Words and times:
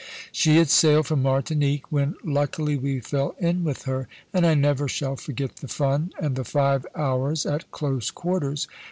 She 0.31 0.55
had 0.57 0.71
sailed 0.71 1.05
from 1.05 1.21
Martinique, 1.21 1.91
when 1.91 2.15
luckily 2.23 2.75
we 2.75 3.01
fell 3.01 3.35
in 3.37 3.63
with 3.63 3.83
her; 3.83 4.07
and 4.33 4.47
I 4.47 4.55
never 4.55 4.87
shall 4.87 5.15
forget 5.15 5.57
the 5.57 5.67
fun, 5.67 6.11
and 6.19 6.35
the 6.35 6.43
five 6.43 6.87
hours 6.95 7.45
at 7.45 7.69
close 7.69 8.09
quarters. 8.09 8.67